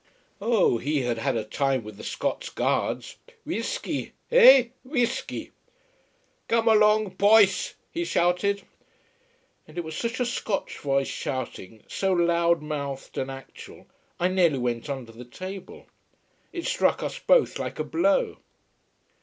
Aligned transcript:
Oh, 0.41 0.79
he 0.79 1.01
had 1.03 1.19
had 1.19 1.37
a 1.37 1.43
time 1.43 1.83
with 1.83 1.97
the 1.97 2.03
Scots 2.03 2.49
Guards. 2.49 3.17
Wheesky 3.45 4.13
eh? 4.31 4.69
Wheesky. 4.83 5.51
"Come 6.47 6.67
along 6.67 7.17
bhoys!" 7.19 7.75
he 7.91 8.03
shouted. 8.03 8.63
And 9.67 9.77
it 9.77 9.83
was 9.83 9.95
such 9.95 10.19
a 10.19 10.25
Scotch 10.25 10.79
voice 10.79 11.07
shouting, 11.07 11.83
so 11.87 12.13
loud 12.13 12.63
mouthed 12.63 13.15
and 13.19 13.29
actual, 13.29 13.85
I 14.19 14.27
nearly 14.29 14.57
went 14.57 14.89
under 14.89 15.11
the 15.11 15.23
table. 15.23 15.85
It 16.51 16.65
struck 16.65 17.03
us 17.03 17.19
both 17.19 17.59
like 17.59 17.77
a 17.77 17.83
blow. 17.83 18.37